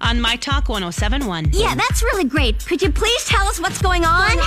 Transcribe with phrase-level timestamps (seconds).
[0.00, 1.50] on My Talk 1071.
[1.52, 2.64] Yeah, that's really great.
[2.66, 4.38] Could you please tell us what's going on?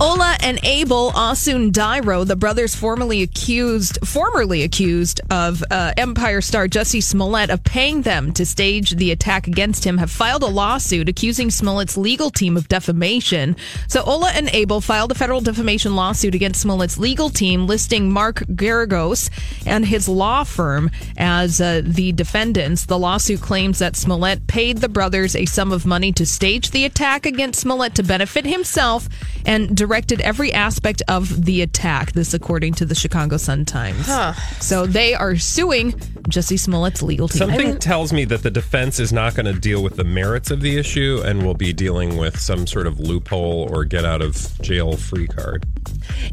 [0.00, 7.02] Ola and Abel Osundairo, the brothers formerly accused, formerly accused of uh, Empire star Jussie
[7.02, 11.50] Smollett of paying them to stage the attack against him, have filed a lawsuit accusing
[11.50, 13.56] Smollett's legal team of defamation.
[13.88, 18.36] So Ola and Abel filed a federal defamation lawsuit against Smollett's legal team, listing Mark
[18.46, 19.30] Geragos
[19.66, 22.86] and his law firm as uh, the defendants.
[22.86, 26.84] The lawsuit claims that Smollett paid the brothers a sum of money to stage the
[26.84, 29.08] attack against Smollett to benefit himself
[29.46, 32.12] and directed every aspect of the attack.
[32.12, 34.06] This, according to the Chicago Sun Times.
[34.60, 35.92] So they are suing
[36.28, 37.38] Jussie Smollett's legal team.
[37.38, 40.60] Something tells me that the defense is not going to deal with the merits of
[40.60, 44.36] the issue and will be dealing with some sort of loophole or get out of
[44.60, 45.64] jail free card.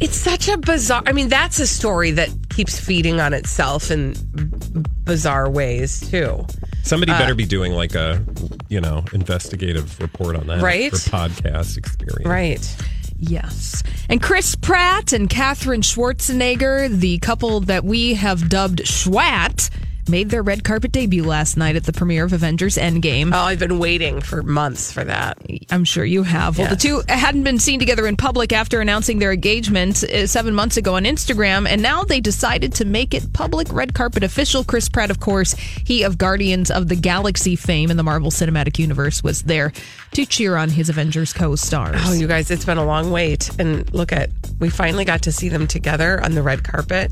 [0.00, 1.02] It's such a bizarre.
[1.06, 6.46] I mean, that's a story that keeps feeding on itself in b- bizarre ways too.
[6.84, 8.22] Somebody Uh, better be doing like a,
[8.68, 10.90] you know, investigative report on that Right?
[10.90, 12.26] for podcast experience.
[12.26, 12.76] Right.
[13.18, 13.82] Yes.
[14.10, 19.70] And Chris Pratt and Katherine Schwarzenegger, the couple that we have dubbed Schwatt,
[20.08, 23.32] made their red carpet debut last night at the premiere of Avengers Endgame.
[23.32, 25.38] Oh, I've been waiting for months for that.
[25.70, 26.58] I'm sure you have.
[26.58, 30.54] Well, the two hadn't been seen together in public after announcing their engagement uh, seven
[30.54, 34.64] months ago on Instagram, and now they decided to make it public red carpet official.
[34.64, 38.78] Chris Pratt, of course, he of Guardians of the Galaxy fame in the Marvel Cinematic
[38.78, 39.72] Universe, was there
[40.12, 42.00] to cheer on his Avengers co-stars.
[42.04, 43.50] Oh, you guys, it's been a long wait.
[43.58, 47.10] And look at, we finally got to see them together on the red carpet.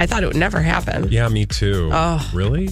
[0.00, 1.08] I thought it would never happen.
[1.10, 1.90] Yeah, me too.
[1.92, 2.30] Oh.
[2.34, 2.70] really?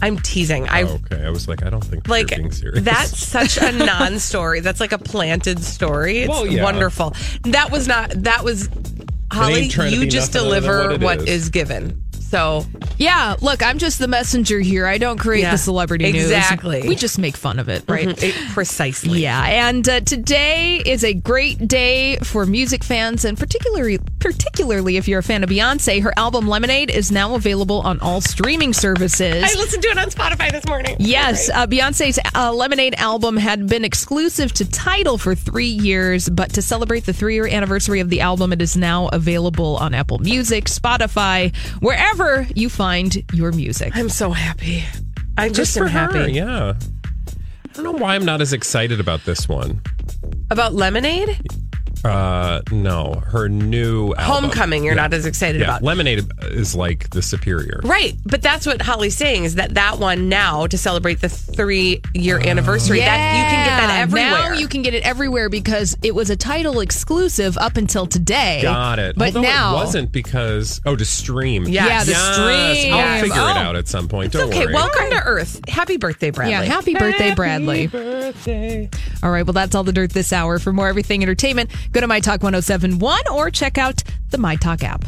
[0.00, 0.68] I'm teasing.
[0.68, 1.24] I Oh, okay.
[1.24, 2.84] I was like, I don't think like they're being serious.
[2.84, 4.60] that's such a non-story.
[4.60, 6.18] That's like a planted story.
[6.20, 6.62] It's Well, yeah.
[6.62, 7.14] wonderful.
[7.44, 8.10] That was not.
[8.10, 8.68] That was
[9.32, 9.64] Holly.
[9.64, 11.44] You just nothing other than deliver what what it is.
[11.44, 11.50] is.
[11.50, 12.02] given.
[12.20, 12.66] So
[12.98, 14.86] Yeah, look, I'm just the messenger here.
[14.86, 16.24] I don't create Yeah, the celebrity news.
[16.30, 16.86] exactly.
[16.86, 18.06] We just make fun of it, right?
[18.08, 19.20] Mhm, it- precisely.
[19.22, 25.08] Yeah, and uh, today is a great day for music fans, and particularly, particularly if
[25.08, 26.02] you're a fan of Beyonce.
[26.02, 29.44] Her album Lemonade is now available on all streaming services.
[29.44, 30.96] I listened to it on Spotify this morning.
[30.98, 36.52] Yes, uh, Beyonce's uh, Lemonade album had been exclusive to Tidal for three years, but
[36.54, 40.18] to celebrate the three year anniversary of the album, it is now available on Apple
[40.18, 43.96] Music, Spotify, wherever you find your music.
[43.96, 44.84] I'm so happy.
[45.36, 46.74] I Good just for am happy her, yeah.
[47.68, 49.80] I don't know why I'm not as excited about this one.
[50.50, 51.38] about Lemonade.
[52.04, 54.44] Uh, no, her new album.
[54.44, 54.84] Homecoming.
[54.84, 55.02] You're Yeah.
[55.02, 55.82] not as excited Yeah, about.
[55.82, 57.80] Lemonade is like the superior.
[57.84, 62.00] Right, but that's what Holly's saying is that that one now to celebrate the three
[62.14, 64.50] year anniversary that you can get that Yeah, everywhere.
[64.52, 68.60] Now you can get it everywhere because it was a Tidal exclusive up until today.
[68.62, 69.16] Got it.
[69.18, 71.64] But Although now it wasn't because oh to stream.
[71.66, 71.88] Yes.
[71.88, 72.34] Yeah, the Yes,
[72.78, 72.94] stream.
[72.94, 73.68] I'll figure it Oh.
[73.68, 74.26] out at some point.
[74.26, 74.66] It's Don't okay.
[74.66, 74.74] worry.
[74.74, 75.60] Welcome to Earth.
[75.68, 76.52] Happy birthday, Bradley.
[76.52, 77.88] Yeah, happy birthday, Bradley.
[79.22, 80.60] All right, well, that's all the dirt this hour.
[80.60, 84.84] For more everything entertainment, go to My Talk 1071 or check out the My Talk
[84.84, 85.04] app.